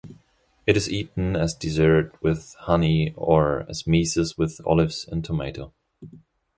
[0.65, 5.75] It is eaten as dessert with honey or as mezes with olives and tomato.